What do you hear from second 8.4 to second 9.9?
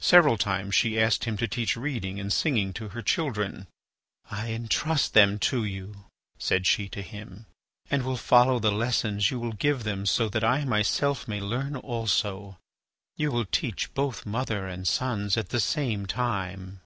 the lessons you will give